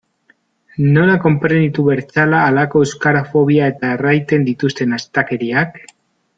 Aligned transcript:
Nola 0.95 1.17
konprenitu 1.25 1.85
bertzela 1.89 2.41
halako 2.47 2.83
euskarafobia 2.87 3.69
eta 3.75 3.93
erraiten 3.99 4.51
dituzten 4.51 4.99
astakeriak? 5.01 5.83